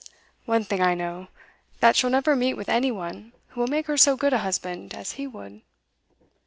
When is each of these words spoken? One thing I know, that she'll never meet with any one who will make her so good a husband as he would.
One 0.47 0.63
thing 0.63 0.81
I 0.81 0.95
know, 0.95 1.27
that 1.79 1.95
she'll 1.95 2.09
never 2.09 2.35
meet 2.35 2.55
with 2.55 2.69
any 2.69 2.91
one 2.91 3.33
who 3.49 3.59
will 3.59 3.67
make 3.67 3.85
her 3.85 3.97
so 3.97 4.17
good 4.17 4.33
a 4.33 4.39
husband 4.39 4.95
as 4.95 5.11
he 5.11 5.27
would. 5.27 5.61